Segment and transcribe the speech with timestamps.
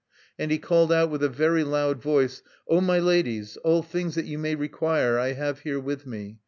[0.39, 4.25] And he called out with a very loud voice: "O my ladies, all things that
[4.25, 6.39] you may require I have here with me!